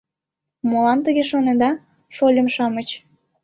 —Молан 0.69 0.99
тыге 1.05 1.23
шонеда, 1.31 1.71
шольым-шамыч? 2.15 2.87